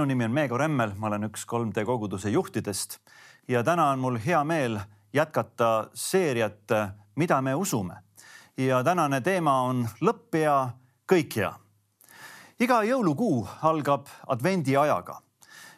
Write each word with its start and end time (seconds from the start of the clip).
minu 0.00 0.08
nimi 0.08 0.24
on 0.24 0.30
Meego 0.32 0.56
Remmel, 0.56 0.94
ma 0.96 1.10
olen 1.10 1.26
üks 1.26 1.42
3D 1.44 1.82
koguduse 1.84 2.30
juhtidest 2.32 2.94
ja 3.48 3.60
täna 3.60 3.90
on 3.92 3.98
mul 4.00 4.14
hea 4.24 4.38
meel 4.48 4.78
jätkata 5.12 5.90
seeriat, 5.94 6.72
mida 7.20 7.40
me 7.42 7.54
usume. 7.54 7.94
ja 8.56 8.84
tänane 8.84 9.20
teema 9.20 9.62
on 9.62 9.88
lõpp 10.00 10.38
hea, 10.40 10.70
kõik 11.12 11.36
hea. 11.36 11.52
iga 12.60 12.82
jõulukuu 12.82 13.48
algab 13.62 14.06
advendiajaga 14.26 15.20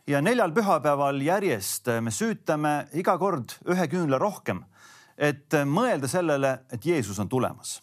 ja 0.06 0.20
neljal 0.22 0.54
pühapäeval 0.54 1.18
järjest 1.22 1.90
me 2.00 2.10
süütame 2.10 2.86
iga 2.92 3.18
kord 3.18 3.58
ühe 3.66 3.88
küünla 3.88 4.18
rohkem, 4.18 4.62
et 5.18 5.50
mõelda 5.66 6.06
sellele, 6.06 6.60
et 6.70 6.86
Jeesus 6.86 7.18
on 7.18 7.28
tulemas. 7.28 7.82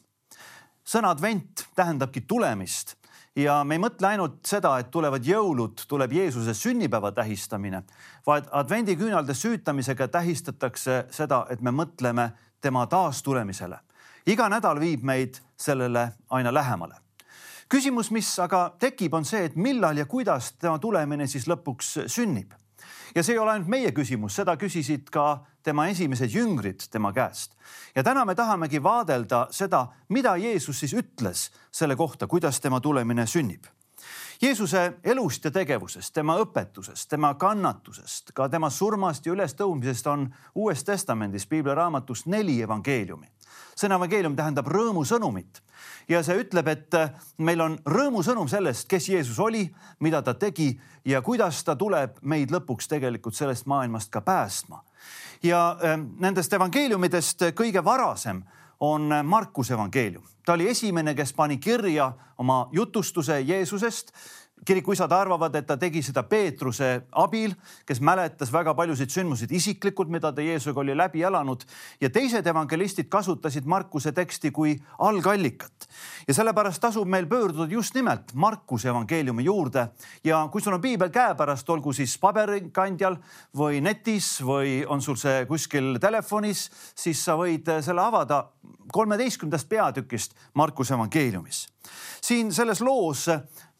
sõna 0.85 1.11
advent 1.11 1.67
tähendabki 1.75 2.21
tulemist 2.21 2.98
ja 3.43 3.63
me 3.63 3.75
ei 3.75 3.81
mõtle 3.81 4.07
ainult 4.07 4.39
seda, 4.47 4.75
et 4.79 4.91
tulevad 4.91 5.25
jõulud, 5.25 5.85
tuleb 5.87 6.13
Jeesuse 6.13 6.53
sünnipäeva 6.57 7.11
tähistamine, 7.15 7.83
vaid 8.27 8.49
advendiküünalde 8.51 9.33
süütamisega 9.33 10.07
tähistatakse 10.07 11.05
seda, 11.11 11.45
et 11.49 11.61
me 11.61 11.71
mõtleme 11.71 12.29
tema 12.61 12.85
taastulemisele. 12.87 13.79
iga 14.25 14.49
nädal 14.49 14.79
viib 14.79 15.03
meid 15.03 15.39
sellele 15.57 16.11
aina 16.29 16.53
lähemale. 16.53 16.95
küsimus, 17.69 18.11
mis 18.11 18.39
aga 18.39 18.73
tekib, 18.79 19.13
on 19.13 19.25
see, 19.25 19.45
et 19.45 19.55
millal 19.55 19.97
ja 19.97 20.05
kuidas 20.05 20.51
tema 20.51 20.79
tulemine 20.79 21.27
siis 21.27 21.47
lõpuks 21.47 22.07
sünnib 22.07 22.53
ja 23.15 23.23
see 23.23 23.33
ei 23.33 23.39
ole 23.39 23.51
ainult 23.51 23.69
meie 23.71 23.91
küsimus, 23.91 24.35
seda 24.35 24.55
küsisid 24.57 25.09
ka 25.11 25.45
tema 25.63 25.87
esimesed 25.87 26.31
jüngrid 26.33 26.87
tema 26.91 27.13
käest. 27.13 27.55
ja 27.95 28.03
täna 28.03 28.25
me 28.25 28.35
tahamegi 28.35 28.83
vaadelda 28.83 29.47
seda, 29.51 29.87
mida 30.09 30.35
Jeesus 30.37 30.79
siis 30.79 30.93
ütles 30.93 31.49
selle 31.71 31.95
kohta, 31.95 32.27
kuidas 32.27 32.59
tema 32.59 32.79
tulemine 32.79 33.27
sünnib. 33.27 33.65
Jeesuse 34.41 34.93
elust 35.03 35.43
ja 35.45 35.51
tegevusest, 35.51 36.13
tema 36.13 36.37
õpetusest, 36.39 37.09
tema 37.09 37.33
kannatusest, 37.35 38.31
ka 38.33 38.47
tema 38.49 38.69
surmast 38.69 39.25
ja 39.25 39.33
ülestõusmisest 39.33 40.07
on 40.07 40.29
Uues 40.55 40.83
Testamendis 40.83 41.47
piibliraamatus 41.47 42.25
neli 42.25 42.61
evangeeliumi. 42.61 43.27
Sõna 43.75 43.97
evangeelium 43.99 44.35
tähendab 44.35 44.67
rõõmusõnumit 44.67 45.61
ja 46.09 46.21
see 46.25 46.39
ütleb, 46.41 46.67
et 46.67 46.95
äh, 46.97 47.11
meil 47.45 47.61
on 47.61 47.77
rõõmusõnum 47.85 48.49
sellest, 48.49 48.87
kes 48.89 49.09
Jeesus 49.09 49.39
oli, 49.39 49.63
mida 49.99 50.21
ta 50.25 50.33
tegi 50.33 50.71
ja 51.05 51.21
kuidas 51.21 51.63
ta 51.63 51.75
tuleb 51.79 52.17
meid 52.21 52.51
lõpuks 52.51 52.89
tegelikult 52.89 53.37
sellest 53.37 53.69
maailmast 53.69 54.11
ka 54.11 54.21
päästma. 54.21 54.83
ja 55.43 55.77
ähm, 55.83 56.09
nendest 56.19 56.53
evangeeliumidest 56.53 57.51
kõige 57.55 57.83
varasem 57.83 58.43
on 58.79 59.11
Markuse 59.23 59.73
evangeelium. 59.73 60.23
ta 60.45 60.53
oli 60.53 60.69
esimene, 60.69 61.15
kes 61.15 61.33
pani 61.33 61.57
kirja 61.57 62.11
oma 62.37 62.69
jutustuse 62.71 63.41
Jeesusest 63.41 64.11
kirikuisad 64.65 65.11
arvavad, 65.11 65.55
et 65.55 65.67
ta 65.67 65.77
tegi 65.79 66.01
seda 66.03 66.23
Peetruse 66.27 66.89
abil, 67.21 67.53
kes 67.87 68.01
mäletas 68.01 68.51
väga 68.53 68.73
paljusid 68.77 69.11
sündmuseid 69.13 69.51
isiklikult, 69.55 70.11
mida 70.11 70.31
ta 70.35 70.43
Jeesusega 70.43 70.81
oli 70.83 70.95
läbi 70.97 71.23
elanud. 71.23 71.63
Ja 72.01 72.09
teised 72.09 72.47
evangelistid 72.47 73.09
kasutasid 73.09 73.65
Markuse 73.65 74.11
teksti 74.11 74.51
kui 74.51 74.75
algallikat. 74.99 75.87
ja 76.27 76.33
sellepärast 76.33 76.81
tasub 76.81 77.07
meil 77.07 77.25
pöörduda 77.27 77.71
just 77.71 77.95
nimelt 77.95 78.33
Markuse 78.33 78.89
evangeeliumi 78.89 79.43
juurde. 79.43 79.87
Ja 80.23 80.47
kui 80.51 80.61
sul 80.61 80.73
on 80.73 80.81
piibel 80.81 81.09
käepärast, 81.09 81.69
olgu 81.69 81.93
siis 81.93 82.17
paberkandjal 82.17 83.17
või 83.57 83.81
netis 83.81 84.41
või 84.41 84.83
on 84.87 85.01
sul 85.01 85.15
see 85.15 85.45
kuskil 85.45 85.97
telefonis, 86.01 86.69
siis 86.95 87.23
sa 87.25 87.37
võid 87.39 87.69
selle 87.81 88.01
avada 88.01 88.45
kolmeteistkümnendast 88.91 89.69
peatükist 89.69 90.35
Markuse 90.53 90.93
evangeeliumis. 90.93 91.67
Siin 92.21 92.53
selles 92.53 92.81
loos 92.81 93.27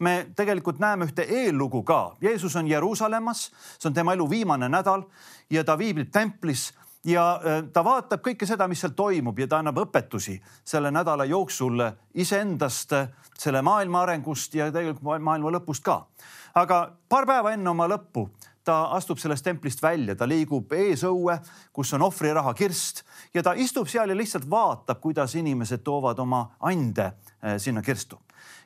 me 0.00 0.30
tegelikult 0.36 0.78
näeme 0.80 1.06
ühte 1.08 1.24
eellugu 1.28 1.82
ka. 1.82 2.16
Jeesus 2.20 2.56
on 2.56 2.68
Jeruusalemmas, 2.68 3.50
see 3.78 3.88
on 3.90 3.94
tema 3.94 4.14
elu 4.16 4.30
viimane 4.30 4.68
nädal 4.68 5.04
ja 5.50 5.64
ta 5.64 5.78
viibib 5.78 6.10
templis 6.12 6.70
ja 7.04 7.24
äh, 7.36 7.62
ta 7.72 7.84
vaatab 7.84 8.22
kõike 8.24 8.48
seda, 8.48 8.68
mis 8.68 8.80
seal 8.80 8.94
toimub 8.96 9.38
ja 9.38 9.48
ta 9.48 9.60
annab 9.60 9.80
õpetusi 9.84 10.38
selle 10.64 10.90
nädala 10.90 11.24
jooksul 11.28 11.84
iseendast, 12.14 12.94
selle 13.38 13.62
maailma 13.62 14.04
arengust 14.04 14.54
ja 14.54 14.70
tegelikult 14.72 15.22
maailma 15.24 15.52
lõpust 15.58 15.84
ka. 15.84 16.04
aga 16.54 16.90
paar 17.08 17.26
päeva 17.26 17.52
enne 17.52 17.70
oma 17.70 17.88
lõppu 17.88 18.28
ta 18.64 18.90
astub 18.96 19.18
sellest 19.18 19.44
templist 19.44 19.82
välja, 19.82 20.14
ta 20.14 20.28
liigub 20.28 20.72
eesõue, 20.72 21.38
kus 21.72 21.92
on 21.96 22.02
ohvriraha 22.02 22.52
kirst 22.54 23.04
ja 23.34 23.42
ta 23.42 23.54
istub 23.56 23.88
seal 23.88 24.12
ja 24.12 24.16
lihtsalt 24.16 24.50
vaatab, 24.50 25.00
kuidas 25.00 25.34
inimesed 25.34 25.82
toovad 25.84 26.18
oma 26.18 26.44
ande 26.60 27.12
äh, 27.12 27.56
sinna 27.58 27.82
kirstu 27.82 28.20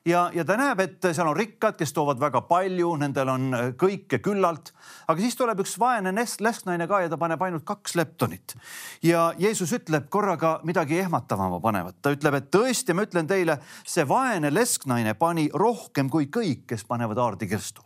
ja, 0.04 0.30
ja 0.34 0.44
ta 0.44 0.56
näeb, 0.60 0.80
et 0.84 1.08
seal 1.12 1.28
on 1.28 1.36
rikkad, 1.36 1.76
kes 1.78 1.92
toovad 1.96 2.20
väga 2.20 2.44
palju, 2.48 2.90
nendel 3.00 3.30
on 3.32 3.46
äh, 3.56 3.70
kõike 3.80 4.20
küllalt. 4.24 4.72
aga 5.08 5.20
siis 5.20 5.36
tuleb 5.36 5.60
üks 5.64 5.76
vaene 5.80 6.12
lesknaine 6.14 6.88
ka 6.88 7.00
ja 7.04 7.12
ta 7.12 7.18
paneb 7.20 7.42
ainult 7.42 7.64
kaks 7.64 7.96
leptonit. 7.96 8.56
ja 9.02 9.32
Jeesus 9.38 9.72
ütleb 9.72 10.08
korraga 10.08 10.60
midagi 10.64 10.98
ehmatavama 10.98 11.60
panevat, 11.60 12.00
ta 12.02 12.12
ütleb, 12.14 12.34
et 12.34 12.50
tõesti, 12.50 12.94
ma 12.94 13.06
ütlen 13.06 13.26
teile, 13.26 13.58
see 13.86 14.06
vaene 14.08 14.52
lesknaine 14.54 15.14
pani 15.14 15.48
rohkem 15.52 16.10
kui 16.10 16.26
kõik, 16.26 16.66
kes 16.66 16.84
panevad 16.84 17.18
aardi 17.18 17.48
kirstu 17.48 17.82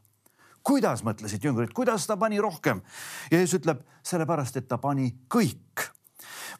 kuidas 0.68 1.00
mõtlesid 1.06 1.44
jüngrid, 1.44 1.72
kuidas 1.72 2.04
ta 2.06 2.18
pani 2.20 2.40
rohkem? 2.42 2.82
ja 3.30 3.38
Jeesus 3.38 3.62
ütleb 3.62 3.84
sellepärast, 4.04 4.56
et 4.56 4.68
ta 4.68 4.78
pani 4.78 5.12
kõik. 5.30 5.88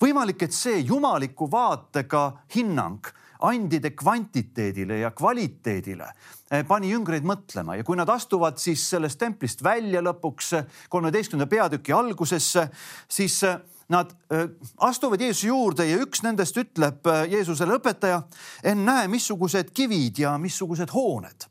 võimalik, 0.01 0.43
et 0.43 0.55
see 0.55 0.79
jumaliku 0.81 1.51
vaatega 1.51 2.45
hinnang 2.55 3.18
andide 3.39 3.91
kvantiteedile 3.91 4.99
ja 4.99 5.11
kvaliteedile 5.11 6.07
eh, 6.51 6.65
pani 6.67 6.91
jüngreid 6.93 7.27
mõtlema 7.27 7.77
ja 7.79 7.87
kui 7.87 7.99
nad 7.99 8.09
astuvad 8.11 8.59
siis 8.59 8.83
sellest 8.91 9.19
templist 9.21 9.63
välja 9.65 10.03
lõpuks 10.05 10.55
kolmeteistkümnenda 10.91 11.51
peatüki 11.51 11.95
algusesse, 11.95 12.69
siis 13.09 13.41
eh, 13.47 13.61
nad 13.95 14.13
eh, 14.35 14.49
astuvad 14.85 15.23
Jeesuse 15.23 15.53
juurde 15.53 15.87
ja 15.89 16.01
üks 16.03 16.25
nendest 16.27 16.59
ütleb 16.59 17.07
Jeesusele, 17.31 17.79
õpetaja, 17.79 18.23
ennäe, 18.67 19.09
missugused 19.09 19.71
kivid 19.75 20.25
ja 20.25 20.37
missugused 20.39 20.91
hooned. 20.95 21.47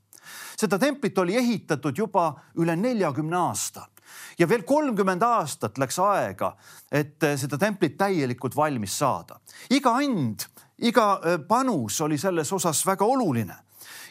seda 0.57 0.79
templit 0.79 1.17
oli 1.17 1.35
ehitatud 1.37 1.97
juba 1.97 2.33
üle 2.57 2.75
neljakümne 2.75 3.37
aasta 3.37 3.87
ja 4.39 4.47
veel 4.49 4.63
kolmkümmend 4.63 5.21
aastat 5.23 5.77
läks 5.77 5.99
aega, 5.99 6.55
et 6.91 7.23
seda 7.35 7.57
templit 7.57 7.97
täielikult 7.97 8.55
valmis 8.55 8.97
saada. 8.99 9.39
iga 9.69 9.95
and 9.95 10.47
iga 10.81 11.19
panus 11.47 12.01
oli 12.01 12.17
selles 12.17 12.51
osas 12.53 12.85
väga 12.85 13.05
oluline. 13.05 13.55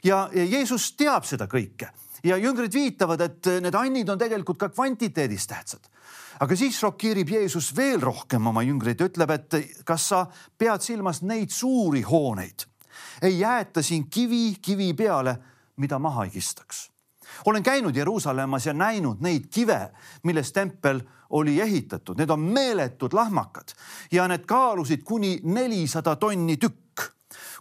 Ja, 0.04 0.28
Jeesus 0.32 0.92
teab 0.96 1.24
seda 1.24 1.46
kõike. 1.50 1.90
Ja 2.24 2.36
jüngrid 2.36 2.74
viitavad, 2.74 3.20
et 3.20 3.48
need 3.62 3.74
annid 3.74 4.08
on 4.10 4.18
tegelikult 4.18 4.58
ka 4.58 4.68
kvantiteedis 4.68 5.46
tähtsad. 5.46 5.92
aga 6.40 6.56
siis 6.56 6.76
šokeerib 6.78 7.28
Jeesus 7.28 7.70
veel 7.76 8.00
rohkem 8.00 8.46
oma 8.46 8.62
jüngreid 8.62 9.00
ja 9.00 9.06
ütleb, 9.06 9.30
et 9.30 9.54
kas 9.84 10.08
sa 10.08 10.26
pead 10.58 10.82
silmas 10.84 11.22
neid 11.22 11.50
suuri 11.50 12.02
hooneid, 12.02 12.66
ei 13.22 13.38
jäeta 13.38 13.82
siin 13.82 14.10
kivi 14.10 14.56
kivi 14.60 14.92
peale, 14.94 15.38
mida 15.76 15.98
maha 15.98 16.24
ei 16.24 16.30
kistaks 16.30 16.90
olen 17.44 17.62
käinud 17.62 17.96
Jeruusalemmas 17.96 18.66
ja 18.66 18.72
näinud 18.72 19.20
neid 19.20 19.48
kive, 19.50 19.90
millest 20.22 20.54
tempel 20.54 21.00
oli 21.30 21.60
ehitatud, 21.60 22.18
need 22.18 22.30
on 22.30 22.40
meeletud 22.40 23.12
lahmakad 23.12 23.74
ja 24.12 24.28
need 24.28 24.46
kaalusid 24.46 25.02
kuni 25.04 25.40
nelisada 25.42 26.16
tonni 26.16 26.56
tükk. 26.56 26.82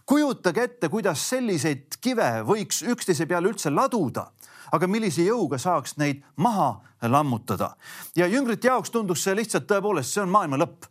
kujutage 0.06 0.62
ette, 0.62 0.88
kuidas 0.88 1.28
selliseid 1.28 1.98
kive 2.00 2.42
võiks 2.46 2.84
üksteise 2.86 3.26
peale 3.26 3.48
üldse 3.50 3.70
laduda 3.70 4.28
aga 4.72 4.86
millise 4.86 5.24
jõuga 5.26 5.58
saaks 5.58 5.96
neid 6.00 6.22
maha 6.36 6.80
lammutada. 7.02 7.76
ja 8.16 8.26
jüngrite 8.26 8.68
jaoks 8.68 8.90
tundus 8.90 9.24
see 9.24 9.34
lihtsalt 9.36 9.66
tõepoolest, 9.68 10.14
see 10.14 10.22
on 10.22 10.28
maailma 10.28 10.56
lõpp. 10.56 10.88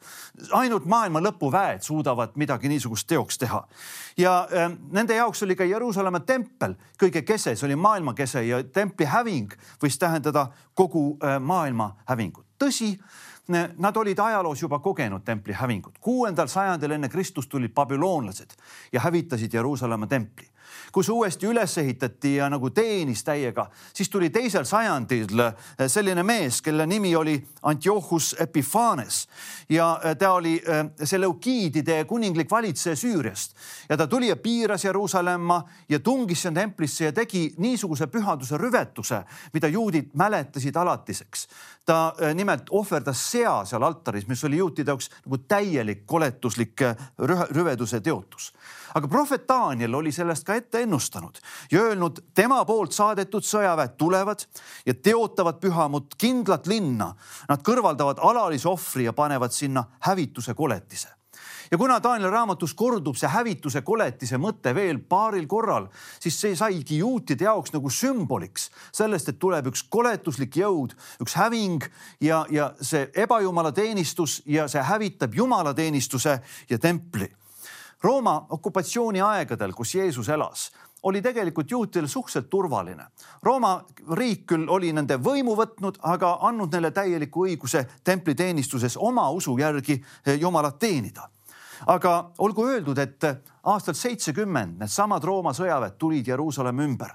ainult 0.52 0.86
maailma 0.86 1.20
lõpuväed 1.20 1.82
suudavad 1.82 2.36
midagi 2.36 2.70
niisugust 2.70 3.08
teoks 3.08 3.38
teha. 3.38 3.68
ja 4.18 4.48
äh, 4.54 4.72
nende 4.92 5.16
jaoks 5.16 5.44
oli 5.44 5.56
ka 5.56 5.64
Jeruusalemma 5.64 6.20
tempel 6.20 6.76
kõige 7.02 7.22
kese, 7.22 7.56
see 7.56 7.68
oli 7.68 7.76
maailma 7.76 8.14
kese 8.14 8.46
ja 8.46 8.64
templi 8.64 9.06
häving 9.06 9.54
võis 9.82 10.00
tähendada 10.00 10.48
kogu 10.74 11.18
äh, 11.24 11.40
maailma 11.40 11.96
hävingut. 12.06 12.46
tõsi 12.60 12.98
Nad 13.78 13.98
olid 13.98 14.18
ajaloos 14.20 14.62
juba 14.62 14.80
kogenud 14.80 15.22
templi 15.22 15.54
hävingut. 15.54 15.98
kuuendal 16.02 16.48
sajandil 16.48 16.92
enne 16.92 17.10
Kristust 17.10 17.50
tulid 17.50 17.74
babüloonlased 17.74 18.56
ja 18.92 19.00
hävitasid 19.00 19.54
Jeruusalemma 19.54 20.08
templi 20.08 20.48
kus 20.92 21.10
uuesti 21.10 21.48
üles 21.48 21.78
ehitati 21.78 22.36
ja 22.36 22.50
nagu 22.50 22.70
teenis 22.70 23.24
täiega, 23.24 23.68
siis 23.94 24.10
tuli 24.10 24.30
teisel 24.30 24.66
sajandil 24.66 25.40
eh, 25.40 25.88
selline 25.88 26.24
mees, 26.24 26.62
kelle 26.62 26.86
nimi 26.88 27.16
oli 27.16 27.36
Antiochus 27.64 28.36
Epiphanes 28.40 29.26
ja 29.70 30.00
eh, 30.04 30.16
ta 30.18 30.32
oli 30.38 30.56
eh, 30.60 30.84
Seleukiidide 31.04 32.04
kuninglik 32.06 32.52
valitseja 32.52 32.96
Süüriast 32.96 33.56
ja 33.90 33.98
ta 33.98 34.08
tuli 34.08 34.30
ja 34.30 34.36
piiras 34.36 34.86
Jeruusalemma 34.86 35.62
ja 35.90 36.00
tungis 36.00 36.42
sinna 36.42 36.62
templisse 36.62 37.06
ja 37.06 37.14
tegi 37.14 37.54
niisuguse 37.58 38.08
pühaduse 38.08 38.58
rüvetuse, 38.58 39.22
mida 39.54 39.68
juudid 39.68 40.14
mäletasid 40.14 40.76
alatiseks. 40.76 41.48
ta 41.86 42.16
nimelt 42.34 42.70
ohverdas 42.70 43.32
sea 43.32 43.66
seal 43.66 43.84
altaris, 43.84 44.28
mis 44.28 44.44
oli 44.44 44.58
juutide 44.58 44.92
jaoks 44.92 45.10
nagu 45.26 45.38
täielik 45.38 46.06
koletuslik 46.06 46.82
rüveduse 47.52 48.02
teotus. 48.02 48.54
aga 48.96 49.08
prohvet 49.08 49.48
Daniel 49.48 49.94
oli 49.96 50.12
sellest 50.12 50.44
ka 50.44 50.55
ette 50.58 50.82
ennustanud 50.86 51.40
ja 51.72 51.82
öelnud, 51.82 52.22
tema 52.34 52.62
poolt 52.66 52.96
saadetud 52.96 53.46
sõjaväed 53.46 53.98
tulevad 53.98 54.46
ja 54.86 54.94
teotavad 54.94 55.60
pühamut 55.62 56.16
kindlat 56.18 56.68
linna. 56.68 57.12
Nad 57.50 57.62
kõrvaldavad 57.66 58.22
alalise 58.24 58.70
ohvri 58.70 59.06
ja 59.10 59.14
panevad 59.14 59.54
sinna 59.54 59.86
hävituse 60.08 60.54
koletise 60.54 61.16
ja 61.72 61.78
kuna 61.78 62.04
Danieli 62.04 62.32
raamatus 62.32 62.74
kordub 62.74 63.18
see 63.18 63.30
hävituse 63.30 63.82
koletise 63.86 64.38
mõte 64.42 64.74
veel 64.76 65.00
paaril 65.10 65.48
korral, 65.50 65.88
siis 66.20 66.38
see 66.42 66.56
saigi 66.58 67.00
juutide 67.02 67.48
jaoks 67.48 67.74
nagu 67.74 67.90
sümboliks 67.92 68.70
sellest, 68.96 69.32
et 69.32 69.40
tuleb 69.42 69.72
üks 69.72 69.86
koletuslik 69.90 70.60
jõud, 70.62 70.96
üks 71.24 71.38
häving 71.40 71.86
ja, 72.24 72.44
ja 72.52 72.72
see 72.82 73.08
ebajumalateenistus 73.26 74.42
ja 74.46 74.70
see 74.72 74.84
hävitab 74.84 75.36
jumalateenistuse 75.36 76.40
ja 76.70 76.80
templi. 76.80 77.30
Rooma 78.04 78.46
okupatsiooni 78.50 79.22
aegadel, 79.22 79.74
kus 79.74 79.96
Jeesus 79.96 80.30
elas 80.30 80.72
oli 81.06 81.22
tegelikult 81.22 81.72
juutidel 81.72 82.08
suhteliselt 82.08 82.50
turvaline. 82.50 83.06
Rooma 83.44 83.76
riik 84.18 84.48
küll 84.50 84.66
oli 84.70 84.90
nende 84.94 85.20
võimu 85.22 85.54
võtnud, 85.56 86.00
aga 86.02 86.40
andnud 86.42 86.74
neile 86.74 86.92
täieliku 86.92 87.46
õiguse 87.46 87.86
templiteenistuses 88.04 88.98
oma 88.98 89.30
usu 89.30 89.58
järgi 89.60 90.02
Jumalat 90.40 90.80
teenida 90.80 91.30
aga 91.86 92.32
olgu 92.38 92.66
öeldud, 92.66 92.98
et 92.98 93.26
aastal 93.64 93.96
seitsekümmend 93.98 94.80
needsamad 94.80 95.24
Rooma 95.24 95.54
sõjaväed 95.54 95.98
tulid 96.00 96.28
Jeruusalemma 96.28 96.84
ümber 96.88 97.12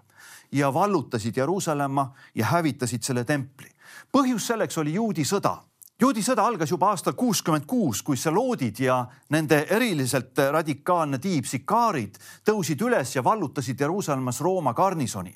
ja 0.52 0.72
vallutasid 0.74 1.36
Jeruusalemma 1.36 2.10
ja 2.34 2.46
hävitasid 2.46 3.02
selle 3.02 3.24
templi. 3.24 3.70
põhjus 4.12 4.46
selleks 4.46 4.78
oli 4.78 4.94
juudi 4.94 5.24
sõda 5.24 5.56
juudi 6.00 6.22
sõda 6.24 6.46
algas 6.48 6.70
juba 6.72 6.90
aastal 6.94 7.12
kuuskümmend 7.18 7.66
kuus, 7.68 8.02
kui 8.02 8.16
seloodid 8.16 8.78
ja 8.80 9.02
nende 9.34 9.64
eriliselt 9.70 10.38
radikaalne 10.52 11.18
tiib 11.20 11.48
sikaarid 11.48 12.16
tõusid 12.46 12.80
üles 12.86 13.16
ja 13.16 13.24
vallutasid 13.24 13.80
Jeruusalemmas 13.80 14.40
Rooma 14.40 14.72
garnisoni 14.74 15.34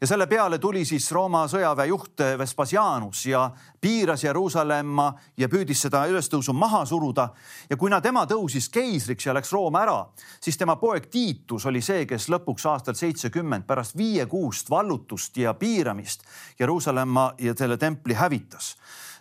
ja 0.00 0.06
selle 0.06 0.26
peale 0.26 0.58
tuli 0.58 0.84
siis 0.84 1.10
Rooma 1.12 1.44
sõjaväejuht 1.48 2.24
Vespasianus 2.38 3.26
ja 3.26 3.50
piiras 3.80 4.24
Jeruusalemma 4.24 5.12
ja 5.36 5.48
püüdis 5.48 5.84
seda 5.86 6.04
ülestõusu 6.10 6.52
maha 6.52 6.84
suruda. 6.86 7.28
ja 7.70 7.76
kuna 7.76 8.00
tema 8.00 8.24
tõusis 8.26 8.70
keisriks 8.72 9.26
ja 9.26 9.34
läks 9.34 9.52
Rooma 9.52 9.82
ära, 9.82 9.98
siis 10.40 10.56
tema 10.56 10.76
poeg 10.76 11.06
Tiitus 11.10 11.66
oli 11.66 11.82
see, 11.82 12.06
kes 12.06 12.28
lõpuks 12.28 12.66
aastal 12.66 12.94
seitsekümmend 12.94 13.66
pärast 13.66 13.96
viiekuust 13.96 14.70
vallutust 14.70 15.36
ja 15.36 15.54
piiramist 15.54 16.22
Jeruusalemma 16.58 17.32
ja 17.38 17.54
selle 17.58 17.76
templi 17.76 18.14
hävitas 18.14 18.76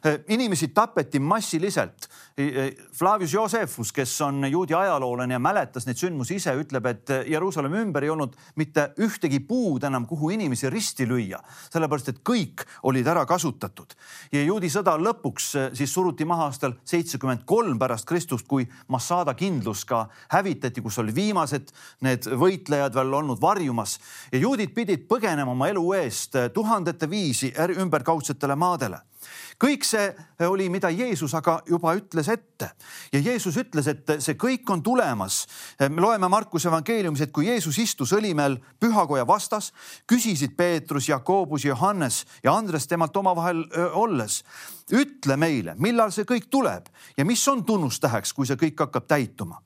Äh, 0.05 0.19
inimesi 0.27 0.67
tapeti 0.67 1.19
massiliselt. 1.19 2.09
Flavius 2.93 3.33
Josephus, 3.33 3.91
kes 3.93 4.21
on 4.21 4.51
juudi 4.51 4.73
ajaloolane 4.73 5.33
ja 5.33 5.39
mäletas 5.39 5.85
neid 5.85 5.99
sündmusi 5.99 6.39
ise, 6.39 6.55
ütleb, 6.57 6.87
et 6.89 7.11
Jeruusalemma 7.29 7.83
ümber 7.83 8.07
ei 8.07 8.09
olnud 8.09 8.33
mitte 8.57 8.87
ühtegi 8.97 9.43
puud 9.45 9.85
enam, 9.85 10.07
kuhu 10.09 10.31
inimesi 10.33 10.70
risti 10.71 11.07
lüüa, 11.09 11.39
sellepärast 11.73 12.11
et 12.11 12.21
kõik 12.27 12.65
olid 12.87 13.07
ära 13.07 13.25
kasutatud. 13.29 13.93
ja 14.31 14.43
juudi 14.43 14.69
sõda 14.69 14.97
lõpuks 14.97 15.49
äh, 15.55 15.69
siis 15.77 15.93
suruti 15.93 16.25
maha 16.25 16.49
aastal 16.49 16.73
seitsekümmend 16.85 17.45
kolm 17.45 17.79
pärast 17.79 18.07
Kristust, 18.07 18.47
kui 18.47 18.67
Massada 18.87 19.33
kindlus 19.33 19.85
ka 19.85 20.07
hävitati, 20.31 20.81
kus 20.81 20.97
olid 20.97 21.15
viimased 21.15 21.71
need 22.01 22.27
võitlejad 22.27 22.95
veel 22.95 23.13
olnud 23.21 23.41
varjumas 23.41 23.99
ja 24.31 24.39
juudid 24.39 24.73
pidid 24.73 25.07
põgenema 25.07 25.51
oma 25.51 25.69
elu 25.69 25.85
eest 26.01 26.35
äh, 26.35 26.49
tuhandete 26.53 27.09
viisi 27.09 27.53
ümberkaudsetele 27.81 28.55
maadele 28.55 29.01
kõik 29.61 29.85
see 29.85 30.09
oli, 30.47 30.69
mida 30.69 30.89
Jeesus 30.89 31.33
aga 31.37 31.59
juba 31.69 31.93
ütles 31.97 32.29
ette 32.31 32.71
ja 33.13 33.19
Jeesus 33.19 33.57
ütles, 33.61 33.87
et 33.87 34.13
see 34.19 34.37
kõik 34.39 34.69
on 34.73 34.83
tulemas. 34.83 35.45
me 35.89 36.01
loeme 36.01 36.27
Markuse 36.29 36.69
evangeeliumis, 36.69 37.21
et 37.21 37.31
kui 37.31 37.47
Jeesus 37.47 37.77
istus 37.79 38.13
õlimäel 38.13 38.57
pühakoja 38.79 39.27
vastas, 39.27 39.71
küsisid 40.07 40.55
Peetrus, 40.57 41.09
Jakobus, 41.09 41.65
Johannes 41.65 42.25
ja 42.43 42.53
Andres 42.53 42.87
temalt 42.87 43.17
omavahel 43.17 43.65
olles. 43.93 44.43
ütle 44.91 45.37
meile, 45.37 45.75
millal 45.79 46.11
see 46.11 46.25
kõik 46.27 46.49
tuleb 46.51 46.89
ja 47.17 47.25
mis 47.25 47.47
on 47.47 47.63
tunnustäheks, 47.63 48.33
kui 48.33 48.45
see 48.45 48.57
kõik 48.59 48.79
hakkab 48.79 49.07
täituma. 49.07 49.61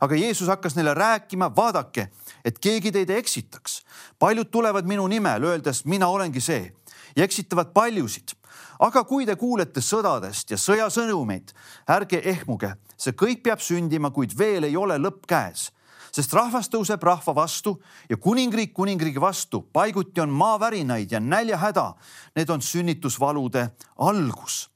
aga 0.00 0.14
Jeesus 0.14 0.48
hakkas 0.48 0.76
neile 0.76 0.94
rääkima, 0.94 1.50
vaadake, 1.56 2.10
et 2.44 2.58
keegi 2.58 2.92
teid 2.92 3.10
ei 3.10 3.18
eksitaks. 3.18 3.82
paljud 4.18 4.50
tulevad 4.50 4.84
minu 4.86 5.06
nimel, 5.06 5.44
öeldes 5.44 5.84
mina 5.84 6.08
olengi 6.08 6.40
see 6.40 6.72
ja 7.16 7.24
eksitavad 7.24 7.72
paljusid 7.72 8.36
aga 8.80 9.04
kui 9.08 9.26
te 9.26 9.36
kuulete 9.36 9.80
sõdadest 9.80 10.52
ja 10.52 10.58
sõjasõnumeid, 10.60 11.52
ärge 11.88 12.20
ehmuge, 12.32 12.74
see 12.96 13.16
kõik 13.16 13.42
peab 13.44 13.62
sündima, 13.64 14.10
kuid 14.10 14.36
veel 14.36 14.68
ei 14.68 14.76
ole 14.76 14.98
lõpp 15.00 15.26
käes 15.28 15.70
sest 16.16 16.32
rahvas 16.32 16.70
tõuseb 16.72 17.02
rahva 17.04 17.34
vastu 17.36 17.74
ja 18.08 18.16
kuningriik 18.16 18.72
kuningriigi 18.72 19.20
vastu. 19.20 19.60
paiguti 19.72 20.20
on 20.20 20.30
maavärinaid 20.30 21.12
ja 21.12 21.20
näljahäda. 21.20 21.92
Need 22.36 22.48
on 22.48 22.62
sünnitusvalude 22.62 23.68
algus. 23.98 24.70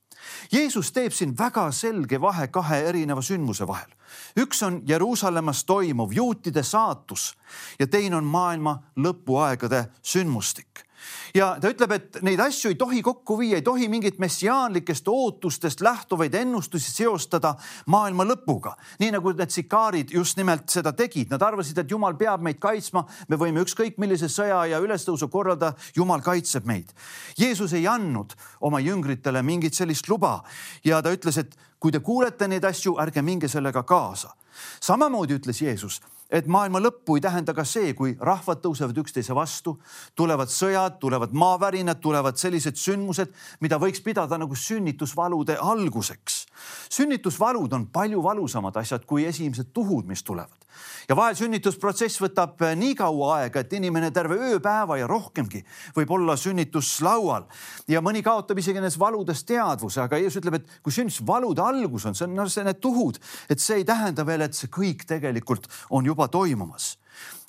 Jeesus 0.53 0.93
teeb 0.93 1.13
siin 1.17 1.33
väga 1.39 1.71
selge 1.73 2.21
vahe 2.21 2.49
kahe 2.49 2.83
erineva 2.89 3.23
sündmuse 3.23 3.67
vahel. 3.67 3.89
üks 4.37 4.63
on 4.63 4.83
Jeruusalemmas 4.87 5.65
toimuv 5.65 6.13
juutide 6.13 6.63
saatus 6.63 7.35
ja 7.79 7.87
teine 7.87 8.17
on 8.17 8.25
maailma 8.25 8.83
lõpuaegade 8.97 9.87
sündmustik 10.03 10.90
ja 11.35 11.53
ta 11.61 11.71
ütleb, 11.71 11.93
et 11.95 12.19
neid 12.27 12.41
asju 12.43 12.73
ei 12.73 12.79
tohi 12.79 13.03
kokku 13.03 13.39
viia, 13.39 13.59
ei 13.61 13.65
tohi 13.67 13.89
mingit 13.89 14.19
messiaanlikest 14.23 15.09
ootustest 15.09 15.81
lähtuvaid 15.85 16.35
ennustusi 16.35 16.93
seostada 16.93 17.55
maailma 17.87 18.25
lõpuga. 18.25 18.75
nii 18.99 19.11
nagu 19.15 19.33
need 19.33 19.51
sikaarid 19.51 20.15
just 20.15 20.37
nimelt 20.37 20.69
seda 20.69 20.93
tegid, 20.93 21.31
nad 21.31 21.43
arvasid, 21.43 21.79
et 21.79 21.91
jumal 21.91 22.15
peab 22.15 22.43
meid 22.43 22.59
kaitsma, 22.59 23.05
me 23.29 23.37
võime 23.37 23.65
ükskõik 23.65 23.99
millise 23.99 24.29
sõja 24.29 24.65
ja 24.67 24.79
ülestõusu 24.79 25.29
korraldada, 25.29 25.75
jumal 25.97 26.21
kaitseb 26.21 26.67
meid. 26.67 26.93
Jeesus 27.39 27.73
ei 27.73 27.87
andnud 27.87 28.35
oma 28.61 28.81
jüngritele 28.81 29.43
mingit 29.43 29.75
sellist 29.75 30.09
luba 30.09 30.43
ja 30.85 31.03
ta 31.03 31.13
ütles, 31.13 31.39
et 31.39 31.57
kui 31.81 31.93
te 31.93 32.01
kuulete 32.01 32.49
neid 32.49 32.65
asju, 32.65 32.99
ärge 33.01 33.23
minge 33.23 33.49
sellega 33.49 33.83
kaasa. 33.83 34.35
samamoodi 34.81 35.39
ütles 35.39 35.63
Jeesus 35.63 36.01
et 36.31 36.47
maailma 36.47 36.81
lõppu 36.81 37.19
ei 37.19 37.25
tähenda 37.25 37.55
ka 37.57 37.65
see, 37.67 37.93
kui 37.99 38.15
rahvad 38.21 38.63
tõusevad 38.63 39.03
üksteise 39.03 39.35
vastu, 39.37 39.77
tulevad 40.17 40.53
sõjad, 40.53 40.99
tulevad 41.03 41.35
maavärinad, 41.35 42.01
tulevad 42.01 42.39
sellised 42.41 42.79
sündmused, 42.79 43.35
mida 43.61 43.81
võiks 43.83 44.03
pidada 44.05 44.39
nagu 44.39 44.55
sünnitusvalude 44.55 45.59
alguseks. 45.61 46.47
sünnitusvalud 46.91 47.73
on 47.73 47.87
palju 47.87 48.23
valusamad 48.23 48.77
asjad 48.77 49.07
kui 49.07 49.27
esimesed 49.27 49.73
tuhud, 49.75 50.07
mis 50.07 50.23
tulevad 50.23 50.60
ja 51.09 51.17
vahel 51.19 51.37
sünnitusprotsess 51.39 52.21
võtab 52.23 52.61
eh, 52.67 52.77
nii 52.79 52.95
kaua 52.99 53.33
aega, 53.41 53.65
et 53.65 53.75
inimene 53.79 54.13
terve 54.15 54.39
ööpäeva 54.51 55.01
ja 55.01 55.09
rohkemgi 55.11 55.65
võib 55.97 56.15
olla 56.17 56.37
sünnituslaual. 56.39 57.49
Ja 57.91 58.03
mõni 58.05 58.23
kaotab 58.27 58.61
isegi 58.63 58.79
nendest 58.79 59.01
valudest 59.01 59.49
teadvuse, 59.51 60.03
aga 60.05 60.21
Jeesus 60.21 60.43
ütleb, 60.43 60.61
et 60.61 60.81
kui 60.85 60.95
sünnitusvalude 60.95 61.65
algus 61.65 62.07
on, 62.07 62.17
see 62.19 62.29
on 62.29 62.39
no, 62.39 62.49
see 62.51 62.67
need 62.67 62.81
tuhud, 62.83 63.21
et 63.51 63.63
see 63.63 63.81
ei 63.81 63.89
tähenda 63.89 64.27
veel, 64.29 64.47
et 64.47 64.57
see 64.57 64.71
kõik 64.73 65.07
tegelikult 65.09 65.71
on 65.91 66.07
juba 66.07 66.29
toimumas 66.31 66.95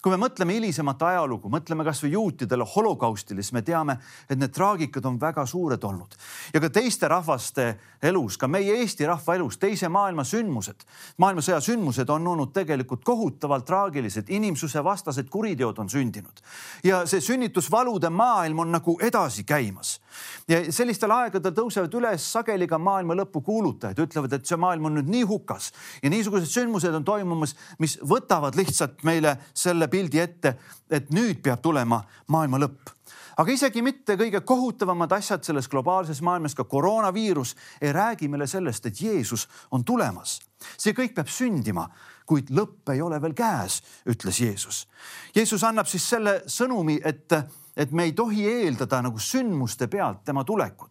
kui 0.01 0.11
me 0.15 0.17
mõtleme 0.17 0.55
hilisemat 0.55 1.03
ajalugu, 1.05 1.49
mõtleme 1.53 1.85
kasvõi 1.85 2.15
juutidele 2.15 2.65
holokaustile, 2.75 3.43
siis 3.43 3.53
me 3.53 3.61
teame, 3.61 3.97
et 4.29 4.39
need 4.39 4.53
traagikad 4.53 5.05
on 5.05 5.19
väga 5.21 5.45
suured 5.45 5.83
olnud. 5.85 6.15
Ja 6.53 6.61
ka 6.63 6.71
teiste 6.73 7.07
rahvaste 7.11 7.67
elus, 8.09 8.37
ka 8.41 8.49
meie 8.49 8.79
Eesti 8.81 9.05
rahva 9.05 9.35
elus, 9.37 9.59
teise 9.61 9.89
maailma 9.93 10.25
sündmused, 10.25 10.87
maailmasõja 11.21 11.59
sündmused 11.61 12.09
on 12.09 12.27
olnud 12.33 12.53
tegelikult 12.55 13.03
kohutavalt 13.05 13.67
traagilised, 13.69 14.31
inimsusevastased 14.33 15.29
kuriteod 15.29 15.83
on 15.83 15.89
sündinud. 15.89 16.41
Ja 16.83 17.03
see 17.05 17.21
sünnitusvalude 17.21 18.09
maailm 18.09 18.65
on 18.65 18.73
nagu 18.73 18.97
edasi 19.01 19.45
käimas. 19.45 19.99
ja 20.47 20.57
sellistel 20.73 21.11
aegadel 21.11 21.53
tõusevad 21.55 21.93
üles 21.95 22.25
sageli 22.31 22.67
ka 22.67 22.77
maailma 22.77 23.15
lõpu 23.15 23.41
kuulutajad, 23.45 23.99
ütlevad, 23.99 24.33
et 24.33 24.45
see 24.45 24.57
maailm 24.59 24.89
on 24.89 24.97
nüüd 24.97 25.07
nii 25.07 25.23
hukas 25.29 25.71
ja 26.03 26.09
niisugused 26.09 26.49
sündmused 26.49 26.95
on 26.95 27.05
toimumas, 27.05 27.55
mis 27.79 27.95
võtavad 28.01 28.57
lihtsalt 28.59 29.05
meile 29.07 29.37
selle 29.53 29.87
pildi 29.91 30.19
ette, 30.19 30.55
et 30.89 31.11
nüüd 31.11 31.43
peab 31.43 31.61
tulema 31.61 32.01
maailma 32.31 32.59
lõpp 32.63 32.95
aga 33.41 33.53
isegi 33.53 33.81
mitte 33.85 34.15
kõige 34.19 34.41
kohutavamad 34.45 35.11
asjad 35.15 35.45
selles 35.45 35.69
globaalses 35.71 36.21
maailmas, 36.25 36.55
ka 36.55 36.65
koroonaviirus 36.69 37.55
ei 37.81 37.93
räägi 37.95 38.29
meile 38.29 38.47
sellest, 38.47 38.85
et 38.85 39.01
Jeesus 39.01 39.47
on 39.71 39.85
tulemas. 39.85 40.39
see 40.77 40.93
kõik 40.93 41.15
peab 41.15 41.27
sündima, 41.27 41.87
kuid 42.25 42.51
lõpp 42.53 42.91
ei 42.93 43.01
ole 43.01 43.17
veel 43.21 43.33
käes, 43.33 43.81
ütles 44.05 44.39
Jeesus. 44.39 44.87
Jeesus 45.35 45.63
annab 45.63 45.87
siis 45.89 46.05
selle 46.09 46.41
sõnumi, 46.45 46.99
et, 47.03 47.33
et 47.75 47.91
me 47.91 48.03
ei 48.03 48.13
tohi 48.13 48.45
eeldada 48.45 49.01
nagu 49.01 49.19
sündmuste 49.19 49.87
pealt 49.87 50.23
tema 50.25 50.43
tulekut 50.43 50.90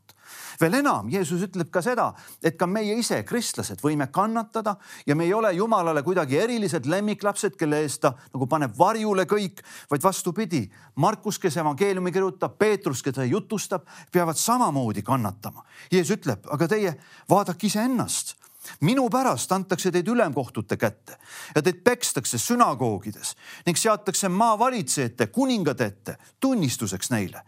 veel 0.60 0.78
enam, 0.80 1.08
Jeesus 1.12 1.42
ütleb 1.46 1.70
ka 1.72 1.82
seda, 1.84 2.10
et 2.42 2.56
ka 2.58 2.66
meie 2.70 2.96
ise, 2.98 3.22
kristlased, 3.26 3.80
võime 3.84 4.10
kannatada 4.12 4.76
ja 5.06 5.16
me 5.16 5.26
ei 5.28 5.34
ole 5.34 5.52
Jumalale 5.56 6.02
kuidagi 6.06 6.38
erilised 6.40 6.88
lemmiklapsed, 6.90 7.56
kelle 7.60 7.82
eest 7.84 8.02
ta 8.04 8.14
nagu 8.32 8.48
paneb 8.50 8.76
varjule 8.78 9.26
kõik, 9.30 9.62
vaid 9.90 10.04
vastupidi. 10.04 10.64
Markus, 11.00 11.38
kes 11.38 11.60
evangeeliumi 11.62 12.12
kirjutab, 12.12 12.58
Peetrus, 12.58 13.02
keda 13.02 13.24
jutustab, 13.28 13.86
peavad 14.12 14.38
samamoodi 14.38 15.02
kannatama. 15.06 15.64
Jeesus 15.92 16.18
ütleb, 16.18 16.46
aga 16.50 16.68
teie 16.68 16.96
vaadake 17.30 17.70
iseennast 17.70 18.39
minu 18.80 19.08
pärast 19.10 19.52
antakse 19.52 19.90
teid 19.90 20.08
ülemkohtute 20.08 20.76
kätte 20.76 21.16
ja 21.54 21.62
teid 21.62 21.82
pekstakse 21.84 22.38
sünagoogides 22.38 23.34
ning 23.66 23.78
seatakse 23.78 24.28
maavalitsejate, 24.28 25.26
kuningade 25.26 25.84
ette 25.84 26.16
tunnistuseks 26.40 27.10
neile. 27.10 27.42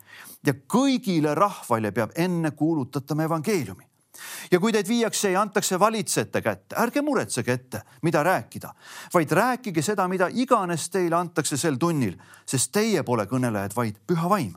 ja 0.47 0.53
kõigile 0.53 1.35
rahvale 1.35 1.93
peab 1.93 2.11
enne 2.15 2.51
kuulutatama 2.51 3.23
evangeeliumi. 3.23 3.85
ja 4.51 4.61
kui 4.61 4.73
teid 4.73 4.89
viiakse 4.89 5.31
ja 5.31 5.41
antakse 5.41 5.79
valitsejate 5.79 6.43
kätte, 6.43 6.77
ärge 6.77 7.03
muretsege 7.03 7.53
ette, 7.53 7.83
mida 8.03 8.23
rääkida, 8.23 8.75
vaid 9.15 9.31
rääkige 9.31 9.83
seda, 9.83 10.09
mida 10.09 10.29
iganes 10.33 10.91
teile 10.91 11.17
antakse 11.17 11.57
sel 11.57 11.77
tunnil, 11.77 12.17
sest 12.47 12.73
teie 12.73 13.03
pole 13.03 13.27
kõnelejad, 13.27 13.77
vaid 13.77 13.97
püha 14.07 14.29
vaim 14.29 14.57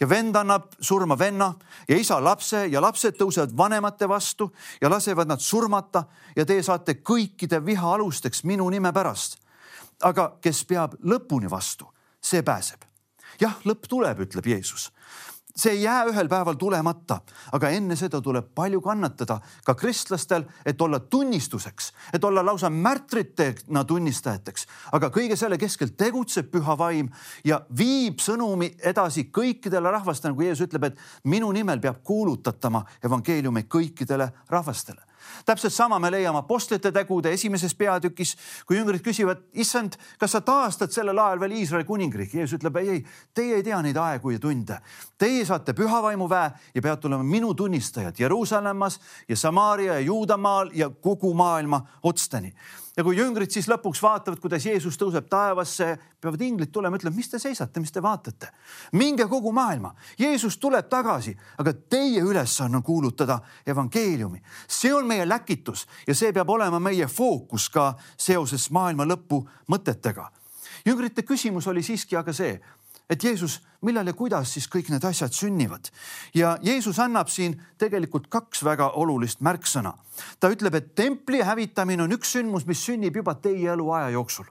ja 0.00 0.08
vend 0.08 0.36
annab 0.36 0.72
surma 0.80 1.18
venna 1.18 1.52
ja 1.88 1.96
isa 1.96 2.20
lapse 2.24 2.66
ja 2.66 2.80
lapsed 2.80 3.16
tõusevad 3.18 3.56
vanemate 3.56 4.08
vastu 4.08 4.50
ja 4.80 4.90
lasevad 4.90 5.28
nad 5.28 5.40
surmata 5.40 6.04
ja 6.36 6.46
teie 6.46 6.62
saate 6.62 7.00
kõikide 7.00 7.64
viha 7.64 7.94
alusteks 7.94 8.44
minu 8.44 8.68
nime 8.70 8.92
pärast. 8.92 9.38
aga 10.02 10.36
kes 10.40 10.64
peab 10.64 10.94
lõpuni 11.04 11.50
vastu, 11.50 11.86
see 12.20 12.42
pääseb. 12.42 12.80
jah, 13.40 13.56
lõpp 13.64 13.88
tuleb, 13.88 14.20
ütleb 14.20 14.46
Jeesus 14.46 14.90
see 15.56 15.72
ei 15.72 15.82
jää 15.82 16.04
ühel 16.10 16.28
päeval 16.28 16.54
tulemata, 16.54 17.20
aga 17.52 17.70
enne 17.74 17.96
seda 17.96 18.20
tuleb 18.20 18.52
palju 18.54 18.80
kannatada 18.80 19.40
ka 19.64 19.74
kristlastel, 19.74 20.44
et 20.66 20.80
olla 20.80 21.00
tunnistuseks, 21.00 21.92
et 22.12 22.24
olla 22.24 22.44
lausa 22.46 22.70
märtritena 22.70 23.84
tunnistajateks. 23.84 24.66
aga 24.92 25.10
kõige 25.10 25.36
selle 25.36 25.58
keskel 25.58 25.94
tegutseb 25.96 26.50
püha 26.50 26.78
vaim 26.78 27.10
ja 27.44 27.60
viib 27.78 28.20
sõnumi 28.20 28.74
edasi 28.78 29.30
kõikidele 29.32 29.90
rahvastele, 29.90 30.32
nagu 30.32 30.42
Jeesus 30.42 30.66
ütleb, 30.66 30.84
et 30.84 30.98
minu 31.24 31.52
nimel 31.52 31.80
peab 31.80 32.02
kuulutatama 32.04 32.84
evangeeliumi 33.04 33.66
kõikidele 33.68 34.32
rahvastele 34.48 35.09
täpselt 35.46 35.72
sama 35.72 35.98
me 35.98 36.10
leiame 36.10 36.38
Apostlite 36.38 36.92
tegude 36.92 37.32
esimeses 37.32 37.74
peatükis, 37.74 38.36
kui 38.66 38.78
jüngrid 38.78 39.02
küsivad, 39.04 39.44
issand, 39.52 39.96
kas 40.18 40.36
sa 40.36 40.40
taastad 40.40 40.92
sellel 40.94 41.18
ajal 41.18 41.40
veel 41.40 41.56
Iisraeli 41.60 41.88
kuningriigi? 41.88 42.38
Jeesus 42.38 42.58
ütleb 42.58 42.76
ei, 42.80 42.90
ei, 42.90 43.04
teie 43.34 43.60
ei 43.60 43.64
tea 43.66 43.80
neid 43.82 43.96
aegu 44.00 44.34
ja 44.34 44.42
tunde. 44.42 44.80
Teie 45.18 45.44
saate 45.46 45.74
pühavaimu 45.76 46.28
väe 46.30 46.50
ja 46.74 46.82
peate 46.82 47.08
olema 47.08 47.26
minu 47.26 47.54
tunnistajad 47.54 48.18
Jeruusalemmas 48.18 49.00
ja 49.28 49.36
Samaaria 49.36 49.98
ja 49.98 50.00
Juudamaal 50.00 50.70
ja 50.74 50.90
kogu 50.90 51.34
maailma 51.34 51.84
otsteni 52.02 52.54
ja 52.96 53.04
kui 53.04 53.16
jüngrid 53.16 53.50
siis 53.52 53.68
lõpuks 53.70 54.02
vaatavad, 54.02 54.40
kuidas 54.42 54.66
Jeesus 54.66 54.98
tõuseb 54.98 55.28
taevasse, 55.30 55.92
peavad 56.20 56.42
inglid 56.42 56.72
tulema, 56.72 56.98
ütlema, 56.98 57.16
mis 57.16 57.30
te 57.30 57.38
seisate, 57.38 57.80
mis 57.80 57.92
te 57.92 58.02
vaatate. 58.02 58.50
minge 58.92 59.26
kogu 59.28 59.52
maailma, 59.52 59.94
Jeesus 60.18 60.58
tuleb 60.58 60.88
tagasi, 60.88 61.36
aga 61.58 61.72
teie 61.72 62.22
ülesanne 62.22 62.76
on 62.76 62.82
kuulutada 62.82 63.40
evangeeliumi. 63.66 64.42
see 64.68 64.94
on 64.94 65.06
meie 65.06 65.28
läkitus 65.28 65.86
ja 66.06 66.14
see 66.14 66.32
peab 66.32 66.50
olema 66.50 66.80
meie 66.80 67.06
fookus 67.06 67.70
ka 67.70 67.94
seoses 68.16 68.70
maailma 68.70 69.04
lõpu 69.04 69.46
mõtetega. 69.68 70.30
jüngrite 70.86 71.22
küsimus 71.22 71.66
oli 71.66 71.82
siiski 71.82 72.16
aga 72.16 72.32
see 72.32 72.60
et 73.10 73.24
Jeesus, 73.24 73.58
millal 73.82 74.06
ja 74.06 74.14
kuidas 74.14 74.52
siis 74.54 74.68
kõik 74.70 74.88
need 74.92 75.04
asjad 75.04 75.34
sünnivad. 75.34 75.90
ja 76.34 76.56
Jeesus 76.62 76.98
annab 76.98 77.28
siin 77.28 77.56
tegelikult 77.78 78.28
kaks 78.28 78.64
väga 78.64 78.90
olulist 78.90 79.40
märksõna. 79.40 79.92
ta 80.40 80.48
ütleb, 80.48 80.74
et 80.74 80.94
templi 80.94 81.42
hävitamine 81.42 82.02
on 82.02 82.12
üks 82.12 82.32
sündmus, 82.32 82.66
mis 82.66 82.84
sünnib 82.84 83.16
juba 83.16 83.34
teie 83.34 83.72
eluaja 83.72 84.10
jooksul. 84.10 84.44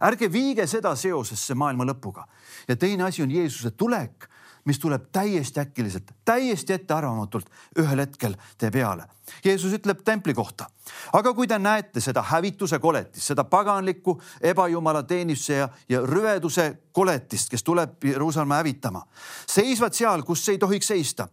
ärge 0.00 0.32
viige 0.32 0.66
seda 0.66 0.94
seosesse 0.96 1.54
maailma 1.54 1.84
lõpuga. 1.84 2.24
ja 2.68 2.76
teine 2.76 3.04
asi 3.04 3.22
on 3.22 3.30
Jeesuse 3.30 3.70
tulek 3.70 4.28
mis 4.68 4.78
tuleb 4.78 5.08
täiesti 5.12 5.60
äkiliselt, 5.60 6.10
täiesti 6.24 6.72
ettearvamatult 6.72 7.46
ühel 7.78 8.04
hetkel 8.04 8.34
tee 8.58 8.70
peale. 8.70 9.06
Jeesus 9.44 9.72
ütleb 9.76 10.02
templi 10.04 10.34
kohta, 10.34 10.68
aga 11.12 11.32
kui 11.36 11.48
te 11.48 11.58
näete 11.58 12.00
seda 12.00 12.22
hävituse 12.30 12.78
koletist, 12.78 13.26
seda 13.26 13.44
paganlikku 13.44 14.18
ebajumala 14.40 15.02
teenistuse 15.02 15.60
ja, 15.60 15.68
ja 15.88 16.02
rüveduse 16.06 16.70
koletist, 16.92 17.50
kes 17.50 17.62
tuleb 17.62 18.04
Jeruusalemma 18.04 18.62
hävitama, 18.62 19.04
seisvad 19.46 19.94
seal, 19.94 20.24
kus 20.26 20.48
ei 20.48 20.58
tohiks 20.58 20.94
seista. 20.94 21.28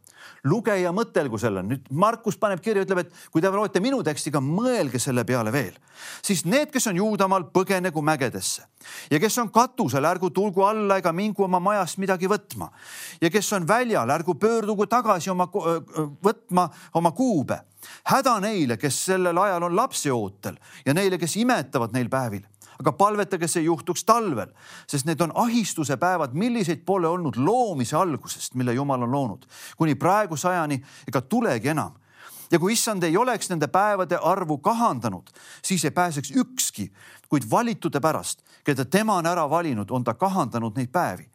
Lugeja 0.45 0.91
mõtelgu 0.93 1.37
selle, 1.41 1.61
nüüd 1.65 1.87
Markus 1.93 2.37
paneb 2.41 2.61
kirja, 2.61 2.83
ütleb, 2.85 3.03
et 3.03 3.29
kui 3.33 3.41
te 3.41 3.49
loete 3.53 3.81
minu 3.81 4.01
tekstiga, 4.05 4.41
mõelge 4.41 5.01
selle 5.01 5.23
peale 5.25 5.53
veel, 5.53 5.73
siis 6.25 6.43
need, 6.45 6.71
kes 6.73 6.89
on 6.89 6.97
Juudamaal, 6.97 7.47
põgenegu 7.53 8.01
mägedesse. 8.05 8.65
Ja 9.09 9.19
kes 9.21 9.37
on 9.41 9.49
katusel, 9.53 10.05
ärgu 10.05 10.29
tulgu 10.33 10.65
alla 10.65 10.99
ega 11.01 11.13
mingu 11.13 11.45
oma 11.45 11.61
majast 11.61 11.97
midagi 12.01 12.29
võtma. 12.29 12.69
Ja 13.21 13.31
kes 13.33 13.51
on 13.57 13.65
väljal, 13.69 14.09
ärgu 14.17 14.37
pöördugu 14.41 14.85
tagasi 14.89 15.33
oma 15.33 15.49
võtma 15.49 16.69
oma 16.93 17.13
kuube. 17.17 17.61
Häda 18.11 18.39
neile, 18.39 18.77
kes 18.77 19.05
sellel 19.05 19.37
ajal 19.37 19.63
on 19.63 19.75
lapseootel 19.75 20.57
ja 20.85 20.93
neile, 20.93 21.17
kes 21.17 21.35
imetavad 21.41 21.93
neil 21.93 22.09
päevil 22.09 22.43
aga 22.79 22.91
palvetage 22.91 23.47
see 23.49 23.65
juhtuks 23.65 24.03
talvel, 24.07 24.51
sest 24.89 25.07
need 25.07 25.21
on 25.23 25.33
ahistuse 25.45 25.97
päevad, 26.01 26.35
milliseid 26.37 26.83
pole 26.87 27.07
olnud 27.07 27.37
loomise 27.39 27.95
algusest, 27.95 28.55
mille 28.55 28.73
Jumal 28.75 29.05
on 29.07 29.11
loonud 29.11 29.45
kuni 29.77 29.95
praeguse 29.95 30.49
ajani 30.49 30.81
ega 31.07 31.21
tulegi 31.21 31.71
enam. 31.71 31.93
ja 32.51 32.59
kui 32.59 32.73
issand 32.73 33.03
ei 33.03 33.17
oleks 33.17 33.49
nende 33.49 33.67
päevade 33.67 34.19
arvu 34.21 34.57
kahandanud, 34.57 35.29
siis 35.63 35.85
ei 35.85 35.91
pääseks 35.91 36.31
ükski, 36.31 36.91
kuid 37.29 37.49
valitude 37.51 37.99
pärast, 37.99 38.43
keda 38.63 38.85
tema 38.85 39.15
on 39.15 39.25
ära 39.25 39.49
valinud, 39.49 39.91
on 39.91 40.03
ta 40.03 40.13
kahandanud 40.13 40.77
neid 40.77 40.91
päevi. 40.91 41.29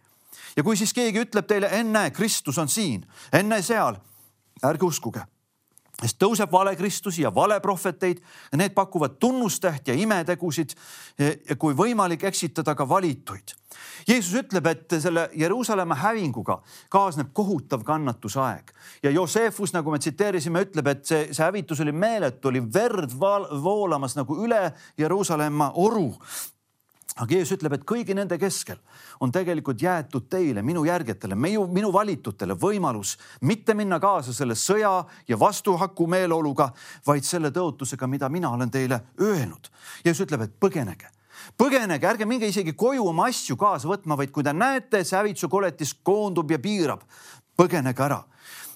ja 0.56 0.62
kui 0.62 0.76
siis 0.76 0.92
keegi 0.92 1.24
ütleb 1.24 1.46
teile, 1.46 1.68
ennäe, 1.72 2.10
Kristus 2.10 2.58
on 2.58 2.68
siin, 2.68 3.06
ennäe 3.32 3.62
seal, 3.62 3.96
ärge 4.62 4.84
uskuge 4.84 5.24
sest 6.00 6.18
tõuseb 6.20 6.52
valekristusi 6.52 7.22
ja 7.22 7.34
valeprohveteid 7.34 8.20
ja 8.52 8.58
need 8.58 8.74
pakuvad 8.76 9.18
tunnustähti 9.20 9.92
ja 9.92 9.96
imetegusid 10.00 10.74
kui 11.58 11.76
võimalik, 11.76 12.24
eksitada 12.24 12.74
ka 12.74 12.88
valituid. 12.88 13.56
Jeesus 14.08 14.34
ütleb, 14.34 14.66
et 14.66 14.94
selle 15.00 15.28
Jeruusalemma 15.36 15.94
hävinguga 16.00 16.58
kaasneb 16.90 17.30
kohutav 17.36 17.84
kannatusaeg 17.86 18.72
ja 19.02 19.10
Joosefus, 19.10 19.74
nagu 19.76 19.92
me 19.92 20.00
tsiteerisime, 20.02 20.64
ütleb, 20.66 20.88
et 20.90 21.04
see, 21.06 21.28
see 21.30 21.44
hävitus 21.44 21.82
oli 21.84 21.92
meeletu, 21.92 22.48
oli 22.48 22.62
verd 22.74 23.12
voolamas 23.20 24.16
nagu 24.18 24.40
üle 24.44 24.70
Jeruusalemma 24.98 25.72
oru 25.74 26.08
aga 27.16 27.34
Jeesus 27.34 27.56
ütleb, 27.58 27.74
et 27.74 27.84
kõigi 27.88 28.14
nende 28.16 28.38
keskel 28.38 28.78
on 29.20 29.32
tegelikult 29.34 29.82
jäetud 29.82 30.28
teile, 30.30 30.62
minu 30.62 30.84
järgijatele, 30.86 31.34
minu, 31.34 31.66
minu 31.72 31.92
valitutele 31.92 32.54
võimalus 32.54 33.16
mitte 33.46 33.74
minna 33.74 34.00
kaasa 34.00 34.34
selle 34.36 34.54
sõja 34.54 34.92
ja 35.28 35.38
vastuhaku 35.38 36.06
meeleoluga, 36.06 36.70
vaid 37.06 37.26
selle 37.26 37.50
tõotusega, 37.54 38.06
mida 38.06 38.28
mina 38.28 38.52
olen 38.54 38.70
teile 38.70 39.00
öelnud. 39.20 39.70
Jeesus 40.04 40.26
ütleb, 40.26 40.46
et 40.46 40.60
põgenege 40.60 41.10
põgenege, 41.58 42.04
ärge 42.06 42.26
minge 42.28 42.48
isegi 42.50 42.74
koju 42.76 43.06
oma 43.08 43.26
asju 43.30 43.56
kaasa 43.56 43.88
võtma, 43.88 44.16
vaid 44.16 44.30
kui 44.30 44.44
te 44.44 44.52
näete, 44.52 45.00
see 45.04 45.16
hävituse 45.16 45.48
koletis 45.48 45.94
koondub 46.04 46.50
ja 46.52 46.58
piirab, 46.60 47.06
põgenege 47.56 48.04
ära 48.04 48.20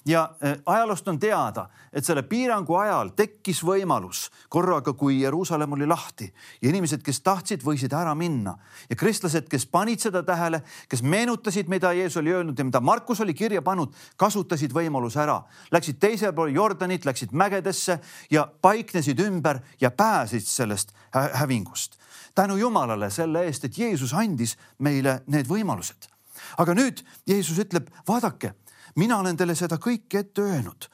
ja 0.05 0.35
äh, 0.43 0.57
ajaloost 0.65 1.07
on 1.07 1.19
teada, 1.19 1.69
et 1.93 2.05
selle 2.05 2.21
piirangu 2.23 2.75
ajal 2.77 3.09
tekkis 3.17 3.61
võimalus 3.65 4.27
korraga, 4.49 4.93
kui 4.93 5.17
Jeruusalemm 5.21 5.73
oli 5.73 5.87
lahti 5.89 6.27
ja 6.61 6.69
inimesed, 6.69 7.01
kes 7.03 7.21
tahtsid, 7.25 7.63
võisid 7.65 7.93
ära 7.93 8.13
minna 8.15 8.55
ja 8.89 8.95
kristlased, 8.95 9.47
kes 9.49 9.65
panid 9.65 10.03
seda 10.03 10.21
tähele, 10.23 10.61
kes 10.89 11.01
meenutasid, 11.03 11.69
mida 11.71 11.93
Jeesus 11.97 12.21
oli 12.21 12.33
öelnud 12.33 12.59
ja 12.59 12.65
mida 12.67 12.81
Markus 12.81 13.21
oli 13.25 13.33
kirja 13.33 13.61
pannud, 13.65 13.93
kasutasid 14.17 14.73
võimaluse 14.75 15.21
ära, 15.23 15.39
läksid 15.73 15.99
teisele 15.99 16.35
poole 16.37 16.53
Jordanit, 16.53 17.05
läksid 17.05 17.33
mägedesse 17.33 17.99
ja 18.31 18.45
paiknesid 18.61 19.19
ümber 19.25 19.63
ja 19.81 19.91
pääsesid 19.91 20.45
sellest 20.45 20.93
hävingust. 21.33 21.97
tänu 22.35 22.57
Jumalale 22.57 23.09
selle 23.09 23.45
eest, 23.47 23.63
et 23.63 23.77
Jeesus 23.77 24.13
andis 24.13 24.57
meile 24.77 25.23
need 25.27 25.47
võimalused. 25.47 26.11
aga 26.57 26.73
nüüd 26.73 27.01
Jeesus 27.27 27.57
ütleb, 27.59 27.89
vaadake 28.07 28.53
mina 28.95 29.17
olen 29.17 29.37
teile 29.37 29.55
seda 29.55 29.77
kõike 29.81 30.19
ette 30.19 30.41
öelnud. 30.41 30.87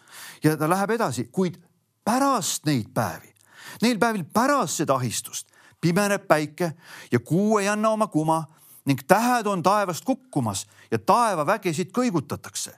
Ja 0.44 0.58
ta 0.58 0.70
läheb 0.70 0.96
edasi, 0.98 1.28
kuid 1.32 1.58
pärast 2.06 2.66
neid 2.66 2.92
päevi, 2.94 3.34
neil 3.82 4.00
päevil 4.00 4.26
pärast 4.34 4.82
seda 4.82 4.98
ahistust 5.00 5.52
pimeneb 5.82 6.28
päike 6.28 6.74
ja 7.12 7.20
kuu 7.20 7.58
ei 7.58 7.68
anna 7.68 7.90
oma 7.90 8.08
kuma 8.08 8.44
ning 8.86 9.02
tähed 9.08 9.48
on 9.48 9.64
taevast 9.64 10.06
kukkumas 10.06 10.68
ja 10.92 11.00
taevavägesid 11.00 11.92
kõigutatakse. 11.92 12.72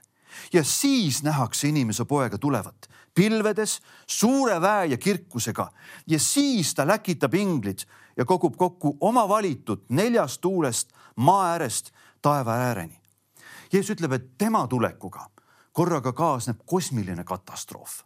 ja 0.52 0.64
siis 0.64 1.22
nähakse 1.22 1.68
inimese 1.68 2.04
poega 2.04 2.38
tulevat 2.38 2.88
pilvedes 3.14 3.80
suure 4.06 4.60
väe 4.60 4.86
ja 4.86 4.96
kirkusega. 4.96 5.72
Ja 6.06 6.18
siis 6.18 6.74
ta 6.74 6.86
läkitab 6.86 7.34
inglid 7.34 7.78
ja 8.16 8.24
kogub 8.24 8.56
kokku 8.56 8.96
oma 9.00 9.28
valitud 9.28 9.84
neljast 9.88 10.40
tuulest 10.40 10.92
maa 11.16 11.52
äärest 11.52 11.92
taeva 12.22 12.52
ääreni 12.54 13.03
Jeesus 13.74 13.96
ütleb, 13.96 14.12
et 14.16 14.26
tema 14.38 14.66
tulekuga 14.70 15.28
korraga 15.74 16.12
kaasneb 16.14 16.62
kosmiline 16.66 17.24
katastroof 17.26 18.02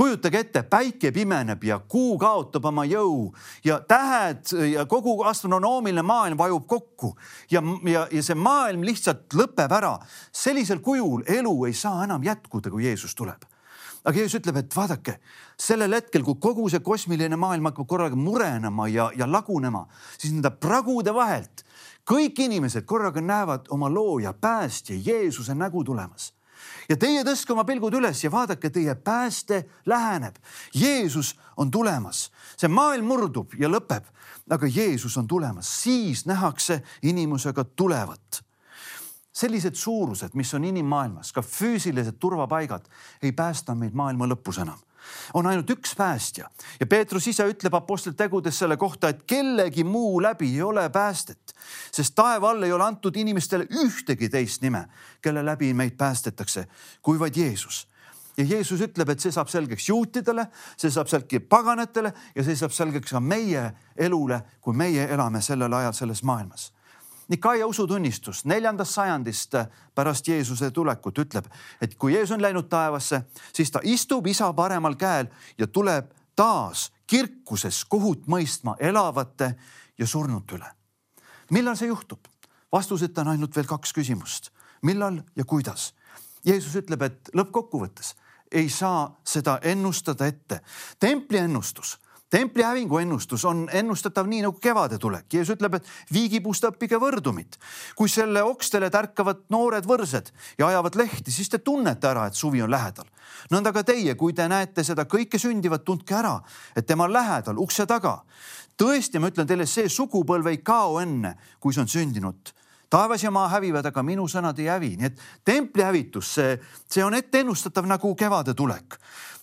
kujutage 0.00 0.38
ette, 0.40 0.62
päike 0.62 1.10
pimeneb 1.12 1.64
ja 1.64 1.76
kuu 1.78 2.14
kaotab 2.18 2.64
oma 2.70 2.86
jõu 2.88 3.26
ja 3.64 3.80
tähed 3.84 4.48
ja 4.70 4.86
kogu 4.88 5.18
astronoomiline 5.28 6.04
maailm 6.06 6.38
vajub 6.40 6.64
kokku 6.70 7.10
ja, 7.52 7.60
ja, 7.84 8.06
ja 8.08 8.22
see 8.24 8.38
maailm 8.38 8.86
lihtsalt 8.86 9.36
lõpeb 9.36 9.74
ära. 9.76 9.98
sellisel 10.32 10.80
kujul 10.80 11.26
elu 11.28 11.54
ei 11.68 11.76
saa 11.76 12.04
enam 12.06 12.24
jätkuda, 12.24 12.72
kui 12.72 12.86
Jeesus 12.88 13.14
tuleb 13.14 13.44
aga 14.00 14.16
Jeesus 14.16 14.40
ütleb, 14.40 14.56
et 14.56 14.76
vaadake 14.76 15.18
sellel 15.60 15.92
hetkel, 15.98 16.24
kui 16.24 16.38
kogu 16.40 16.68
see 16.72 16.80
kosmiline 16.80 17.36
maailm 17.36 17.68
hakkab 17.68 17.88
korraga 17.88 18.16
murenema 18.16 18.88
ja, 18.88 19.10
ja 19.16 19.28
lagunema, 19.28 19.84
siis 20.16 20.32
nende 20.32 20.48
pragude 20.56 21.12
vahelt 21.12 21.66
kõik 22.10 22.42
inimesed 22.42 22.84
korraga 22.88 23.22
näevad 23.22 23.70
oma 23.70 23.90
looja, 23.92 24.32
päästja 24.32 24.96
Jeesuse 25.04 25.54
nägu 25.54 25.84
tulemas. 25.84 26.32
Ja 26.88 26.96
teie 26.98 27.22
tõstke 27.24 27.54
oma 27.54 27.64
pilgud 27.64 27.94
üles 27.94 28.24
ja 28.24 28.30
vaadake, 28.32 28.70
teie 28.70 28.94
pääste 28.94 29.62
läheneb. 29.86 30.36
Jeesus 30.74 31.36
on 31.56 31.70
tulemas, 31.70 32.28
see 32.58 32.68
maailm 32.68 33.06
murdub 33.06 33.54
ja 33.58 33.70
lõpeb, 33.70 34.04
aga 34.50 34.66
Jeesus 34.66 35.16
on 35.16 35.28
tulemas, 35.30 35.70
siis 35.82 36.26
nähakse 36.26 36.82
inimesega 37.02 37.64
tulevat. 37.64 38.42
Sellised 39.32 39.78
suurused, 39.78 40.34
mis 40.34 40.50
on 40.54 40.66
inimmaailmas, 40.66 41.30
ka 41.32 41.42
füüsilised 41.46 42.18
turvapaigad, 42.18 42.90
ei 43.22 43.32
päästa 43.32 43.74
meid 43.78 43.94
maailma 43.94 44.26
lõpus 44.28 44.58
enam 44.60 44.78
on 45.34 45.46
ainult 45.46 45.70
üks 45.70 45.94
päästja. 45.96 46.50
Ja 46.80 46.86
Peetrus 46.86 47.26
ise 47.26 47.46
ütleb 47.50 47.74
Apostlite 47.74 48.24
tegudes 48.24 48.58
selle 48.58 48.76
kohta, 48.76 49.08
et 49.08 49.22
kellegi 49.26 49.84
muu 49.84 50.22
läbi 50.22 50.48
ei 50.54 50.62
ole 50.62 50.88
päästet, 50.90 51.54
sest 51.92 52.14
taeva 52.14 52.50
all 52.50 52.62
ei 52.62 52.72
ole 52.72 52.84
antud 52.84 53.16
inimestele 53.16 53.66
ühtegi 53.84 54.28
teist 54.28 54.62
nime, 54.62 54.86
kelle 55.22 55.44
läbi 55.44 55.74
meid 55.74 55.96
päästetakse, 55.98 56.66
kui 57.02 57.18
vaid 57.18 57.36
Jeesus. 57.36 57.86
Ja 58.38 58.44
Jeesus 58.44 58.80
ütleb, 58.80 59.08
et 59.10 59.20
see 59.20 59.32
saab 59.34 59.48
selgeks 59.52 59.88
juutidele, 59.88 60.46
see 60.78 60.90
saab 60.90 61.08
selgeks 61.10 61.48
paganatele 61.50 62.12
ja 62.34 62.44
see 62.44 62.56
saab 62.56 62.72
selgeks 62.72 63.12
ka 63.12 63.20
meie 63.20 63.70
elule, 63.96 64.40
kui 64.60 64.76
meie 64.76 65.08
elame 65.12 65.42
sellel 65.44 65.72
ajal 65.80 65.96
selles 65.96 66.22
maailmas 66.22 66.70
Nikaia 67.30 67.66
usutunnistus 67.66 68.44
neljandast 68.44 68.94
sajandist 68.94 69.54
pärast 69.94 70.28
Jeesuse 70.28 70.70
tulekut 70.70 71.18
ütleb, 71.18 71.46
et 71.80 71.94
kui 71.94 72.14
Jeesus 72.14 72.34
on 72.34 72.42
läinud 72.42 72.66
taevasse, 72.68 73.22
siis 73.52 73.70
ta 73.70 73.80
istub 73.82 74.26
isa 74.26 74.52
paremal 74.52 74.96
käel 74.98 75.28
ja 75.58 75.66
tuleb 75.66 76.10
taas 76.36 76.88
kirkuses 77.06 77.84
kohut 77.84 78.26
mõistma 78.26 78.74
elavate 78.80 79.54
ja 79.98 80.06
surnute 80.06 80.58
üle. 80.58 80.66
millal 81.50 81.76
see 81.76 81.88
juhtub? 81.88 82.26
vastuseta 82.72 83.20
on 83.20 83.28
ainult 83.28 83.56
veel 83.56 83.66
kaks 83.66 83.92
küsimust, 83.92 84.50
millal 84.82 85.22
ja 85.36 85.44
kuidas. 85.44 85.94
Jeesus 86.44 86.76
ütleb, 86.76 87.02
et 87.02 87.30
lõppkokkuvõttes 87.34 88.14
ei 88.50 88.68
saa 88.68 89.20
seda 89.24 89.58
ennustada 89.62 90.26
ette. 90.26 90.60
templi 90.98 91.38
ennustus 91.38 91.98
templi 92.30 92.62
hävingu 92.62 92.98
ennustus 92.98 93.44
on 93.44 93.68
ennustatav 93.72 94.26
nii 94.26 94.42
nagu 94.44 94.58
kevade 94.62 94.98
tulek. 94.98 95.26
Jeesus 95.32 95.56
ütleb, 95.56 95.74
et 95.80 95.88
viigipuust 96.12 96.64
õppige 96.64 97.00
võrdumit. 97.02 97.58
kui 97.96 98.08
selle 98.08 98.42
okstele 98.42 98.90
tärkavad 98.90 99.42
noored 99.48 99.86
võrsed 99.86 100.30
ja 100.58 100.66
ajavad 100.66 100.94
lehti, 100.94 101.30
siis 101.30 101.48
te 101.48 101.58
tunnete 101.58 102.08
ära, 102.08 102.26
et 102.26 102.34
suvi 102.34 102.62
on 102.62 102.70
lähedal. 102.70 103.06
nõnda 103.50 103.72
ka 103.72 103.82
teie, 103.82 104.14
kui 104.14 104.32
te 104.32 104.48
näete 104.48 104.84
seda 104.84 105.04
kõike 105.04 105.38
sündivat, 105.38 105.84
tundke 105.84 106.14
ära, 106.14 106.40
et 106.76 106.86
tema 106.86 107.04
on 107.04 107.12
lähedal 107.12 107.58
ukse 107.58 107.86
taga. 107.86 108.22
tõesti, 108.78 109.18
ma 109.18 109.28
ütlen 109.28 109.46
teile, 109.46 109.66
see 109.66 109.88
sugupõlv 109.88 110.46
ei 110.46 110.58
kao 110.58 111.00
enne, 111.00 111.36
kui 111.60 111.74
see 111.74 111.82
on 111.82 111.88
sündinud 111.88 112.54
taevas 112.90 113.22
ja 113.22 113.30
maa 113.30 113.48
hävivad, 113.48 113.86
aga 113.86 114.02
minu 114.02 114.26
sõnad 114.28 114.58
ei 114.58 114.66
hävi, 114.66 114.96
nii 114.96 115.06
et 115.06 115.20
templi 115.44 115.82
hävitus, 115.82 116.34
see, 116.34 116.58
see 116.90 117.04
on 117.04 117.14
ette 117.14 117.38
ennustatav 117.38 117.86
nagu 117.86 118.14
kevade 118.14 118.54
tulek. 118.54 118.98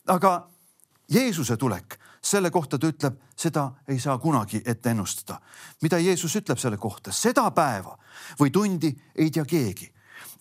aga 0.08 0.48
Jeesuse 1.10 1.58
tulek 1.58 2.07
selle 2.22 2.52
kohta 2.52 2.80
ta 2.80 2.88
ütleb, 2.88 3.20
seda 3.36 3.72
ei 3.88 4.00
saa 4.00 4.18
kunagi 4.18 4.62
ette 4.66 4.90
ennustada. 4.90 5.40
mida 5.82 5.98
Jeesus 5.98 6.36
ütleb 6.36 6.58
selle 6.58 6.78
kohta, 6.78 7.12
seda 7.12 7.52
päeva 7.52 7.98
või 8.40 8.52
tundi 8.52 8.96
ei 9.16 9.32
tea 9.32 9.46
keegi. 9.46 9.94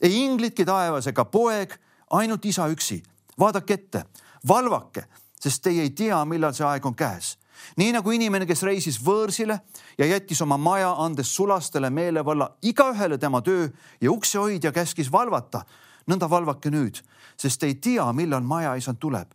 ei 0.03 0.25
inglitki 0.25 0.65
taevas 0.65 1.07
ega 1.07 1.25
poeg, 1.25 1.79
ainult 2.11 2.45
isa 2.45 2.69
üksi. 2.69 3.03
vaadake 3.39 3.75
ette, 3.75 4.05
valvake, 4.49 5.05
sest 5.41 5.63
teie 5.63 5.83
ei 5.83 5.91
tea, 5.91 6.25
millal 6.25 6.53
see 6.55 6.67
aeg 6.67 6.87
on 6.87 6.95
käes 6.95 7.37
nii 7.77 7.93
nagu 7.97 8.13
inimene, 8.13 8.47
kes 8.47 8.63
reisis 8.67 8.99
võõrsile 9.03 9.59
ja 9.99 10.07
jättis 10.07 10.41
oma 10.45 10.59
maja, 10.61 10.93
andes 11.03 11.33
sulastele 11.35 11.91
meelevalla 11.91 12.51
igaühele 12.63 13.19
tema 13.19 13.43
töö 13.43 13.69
ja 14.01 14.13
uksehoidja 14.13 14.73
käskis 14.73 15.13
valvata. 15.13 15.65
nõnda 16.07 16.31
valvake 16.31 16.71
nüüd, 16.71 17.01
sest 17.37 17.63
ei 17.63 17.75
tea, 17.75 18.13
millal 18.13 18.43
majaisand 18.43 18.99
tuleb, 18.99 19.33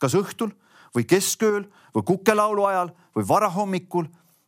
kas 0.00 0.14
õhtul 0.14 0.54
või 0.94 1.04
keskööl 1.04 1.64
või 1.94 2.02
kukelaulu 2.02 2.64
ajal 2.64 2.92
või 3.16 3.28
varahommikul, 3.28 4.06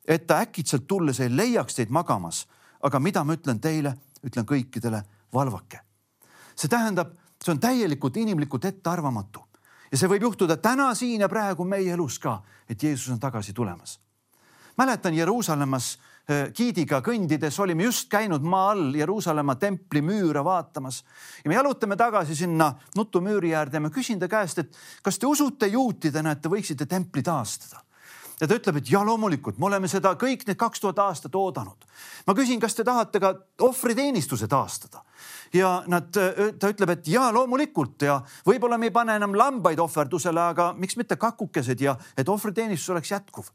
et 0.08 0.26
ta 0.26 0.40
äkitselt 0.44 0.86
tulles 0.86 1.20
ei 1.20 1.36
leiaks 1.36 1.74
teid 1.74 1.90
magamas. 1.90 2.46
aga 2.82 3.00
mida 3.00 3.24
ma 3.24 3.34
ütlen 3.34 3.60
teile, 3.60 3.94
ütlen 4.24 4.46
kõikidele, 4.46 5.02
valvake. 5.32 5.80
see 6.56 6.68
tähendab, 6.68 7.12
see 7.44 7.52
on 7.52 7.60
täielikult 7.60 8.16
inimlikult 8.16 8.64
ettearvamatu 8.64 9.46
ja 9.92 9.98
see 9.98 10.08
võib 10.08 10.22
juhtuda 10.22 10.56
täna 10.56 10.94
siin 10.94 11.20
ja 11.20 11.28
praegu 11.28 11.64
meie 11.64 11.92
elus 11.92 12.18
ka, 12.18 12.42
et 12.68 12.82
Jeesus 12.82 13.12
on 13.12 13.20
tagasi 13.20 13.52
tulemas. 13.52 14.00
mäletan 14.78 15.14
Jeruusalemmas 15.14 15.98
giidiga 16.26 16.98
kõndides 17.06 17.54
olime 17.62 17.86
just 17.86 18.08
käinud 18.10 18.42
maa 18.42 18.72
all 18.72 18.94
Jeruusalemma 18.98 19.54
templi 19.62 20.02
müüre 20.02 20.42
vaatamas 20.44 21.02
ja 21.44 21.50
me 21.50 21.54
jalutame 21.54 21.96
tagasi 21.96 22.34
sinna 22.34 22.72
nutumüüri 22.96 23.54
äärde 23.54 23.78
ja 23.78 23.84
ma 23.84 23.92
küsin 23.94 24.18
ta 24.18 24.28
käest, 24.28 24.58
et 24.58 24.78
kas 25.02 25.18
te 25.18 25.26
usute 25.30 25.70
juutidena, 25.70 26.34
et 26.34 26.42
te 26.42 26.50
võiksite 26.50 26.88
templi 26.90 27.22
taastada? 27.22 27.85
Ja 28.40 28.46
ta 28.48 28.56
ütleb, 28.58 28.80
et 28.80 28.90
ja 28.90 29.00
loomulikult, 29.04 29.58
me 29.58 29.68
oleme 29.70 29.88
seda 29.88 30.12
kõik 30.20 30.44
need 30.46 30.58
kaks 30.60 30.82
tuhat 30.82 30.98
aastat 31.00 31.34
oodanud. 31.34 31.86
ma 32.26 32.34
küsin, 32.34 32.60
kas 32.60 32.74
te 32.74 32.84
tahate 32.84 33.20
ka 33.20 33.32
ohvriteenistuse 33.64 34.48
taastada? 34.48 35.02
ja 35.54 35.82
nad, 35.86 36.10
ta 36.12 36.70
ütleb, 36.72 36.90
et 36.90 37.08
ja 37.08 37.30
loomulikult 37.32 38.02
ja 38.02 38.20
võib-olla 38.46 38.78
me 38.78 38.90
ei 38.90 38.94
pane 38.94 39.16
enam 39.16 39.34
lambaid 39.36 39.80
ohverdusele, 39.80 40.40
aga 40.52 40.72
miks 40.76 40.96
mitte 40.96 41.16
kakukesed 41.16 41.80
ja 41.80 41.96
et 42.16 42.28
ohvriteenistus 42.28 42.90
oleks 42.90 43.10
jätkuv. 43.10 43.48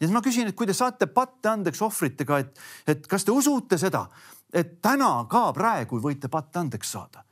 ja 0.00 0.06
siis 0.06 0.14
ma 0.14 0.22
küsin, 0.22 0.48
et 0.48 0.56
kui 0.56 0.66
te 0.66 0.76
saate 0.76 1.06
patte 1.06 1.48
andeks 1.48 1.82
ohvritega, 1.82 2.38
et, 2.38 2.60
et 2.86 3.06
kas 3.06 3.24
te 3.24 3.34
usute 3.34 3.78
seda, 3.78 4.06
et 4.52 4.78
täna 4.82 5.26
ka 5.30 5.48
praegu 5.52 5.98
võite 6.02 6.28
patte 6.28 6.62
andeks 6.62 6.92
saada? 6.92 7.24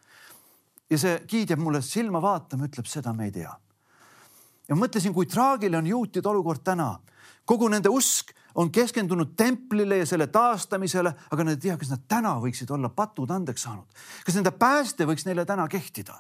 ja 0.90 0.98
see 0.98 1.20
giid 1.28 1.54
jääb 1.54 1.62
mulle 1.62 1.82
silma 1.82 2.22
vaatama, 2.22 2.66
ütleb, 2.66 2.86
seda 2.90 3.14
me 3.14 3.30
ei 3.30 3.38
tea 3.38 3.54
ja 4.68 4.76
mõtlesin, 4.76 5.14
kui 5.14 5.26
traagiline 5.26 5.78
on 5.78 5.86
juutide 5.86 6.28
olukord 6.28 6.64
täna. 6.64 6.98
kogu 7.46 7.68
nende 7.68 7.88
usk 7.88 8.32
on 8.54 8.70
keskendunud 8.72 9.36
templile 9.36 9.96
ja 9.96 10.06
selle 10.06 10.26
taastamisele, 10.26 11.12
aga 11.30 11.44
nad 11.44 11.54
ei 11.54 11.60
tea, 11.68 11.76
kas 11.76 11.90
nad 11.92 12.02
täna 12.08 12.34
võiksid 12.42 12.70
olla 12.74 12.88
patud 12.88 13.30
andeks 13.30 13.62
saanud. 13.62 13.86
kas 14.24 14.34
nende 14.34 14.50
pääste 14.50 15.06
võiks 15.06 15.26
neile 15.26 15.44
täna 15.44 15.68
kehtida? 15.68 16.14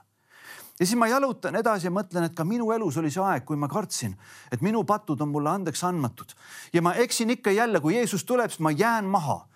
ja 0.80 0.86
siis 0.86 0.98
ma 0.98 1.08
jalutan 1.08 1.56
edasi 1.56 1.86
ja 1.86 1.90
mõtlen, 1.90 2.28
et 2.28 2.34
ka 2.34 2.44
minu 2.44 2.70
elus 2.72 2.96
oli 2.96 3.10
see 3.10 3.22
aeg, 3.22 3.44
kui 3.44 3.56
ma 3.56 3.68
kartsin, 3.68 4.16
et 4.52 4.60
minu 4.60 4.84
patud 4.84 5.20
on 5.20 5.28
mulle 5.28 5.50
andeks 5.50 5.84
andmatud 5.84 6.34
ja 6.72 6.82
ma 6.82 6.94
eksin 6.94 7.30
ikka 7.30 7.50
jälle, 7.50 7.80
kui 7.80 7.96
Jeesus 7.96 8.24
tuleb, 8.24 8.50
siis 8.50 8.60
ma 8.60 8.70
jään 8.70 9.04
maha. 9.04 9.46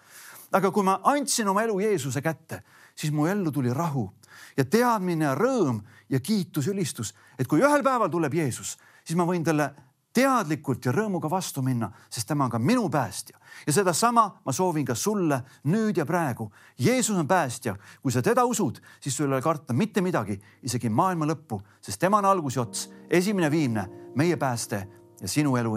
aga 0.52 0.70
kui 0.70 0.82
ma 0.82 1.00
andsin 1.04 1.48
oma 1.48 1.62
elu 1.62 1.80
Jeesuse 1.80 2.22
kätte, 2.22 2.62
siis 2.94 3.12
mu 3.12 3.26
ellu 3.26 3.52
tuli 3.52 3.74
rahu 3.74 4.10
ja 4.56 4.64
teadmine 4.64 5.24
ja 5.24 5.34
rõõm 5.34 5.82
ja 6.10 6.20
kiitus, 6.20 6.68
ülistus, 6.68 7.14
et 7.38 7.48
kui 7.48 7.62
ühel 7.62 7.84
päeval 7.86 8.10
tuleb 8.10 8.34
Jeesus, 8.34 8.76
siis 9.04 9.16
ma 9.18 9.26
võin 9.28 9.44
talle 9.44 9.70
teadlikult 10.14 10.84
ja 10.84 10.92
rõõmuga 10.94 11.30
vastu 11.30 11.62
minna, 11.62 11.90
sest 12.10 12.28
tema 12.28 12.46
on 12.46 12.50
ka 12.50 12.58
minu 12.58 12.88
päästja. 12.90 13.38
Ja 13.66 13.72
sedasama 13.72 14.24
ma 14.44 14.52
soovin 14.52 14.86
ka 14.86 14.94
sulle 14.94 15.40
nüüd 15.70 16.00
ja 16.00 16.06
praegu. 16.06 16.50
Jeesus 16.78 17.16
on 17.16 17.28
päästja, 17.28 17.76
kui 18.02 18.12
sa 18.12 18.22
teda 18.22 18.44
usud, 18.44 18.80
siis 19.00 19.16
sul 19.16 19.28
ei 19.28 19.36
ole 19.36 19.42
karta 19.42 19.76
mitte 19.76 20.02
midagi, 20.02 20.40
isegi 20.62 20.90
maailma 20.90 21.30
lõppu, 21.30 21.60
sest 21.82 22.00
tema 22.00 22.18
on 22.18 22.30
algus 22.32 22.58
ja 22.58 22.66
ots, 22.66 22.88
esimene 23.10 23.50
viimne, 23.50 23.86
meie 24.16 24.36
pääste 24.36 24.86
ja 25.20 25.28
sinu 25.28 25.56
elu 25.56 25.76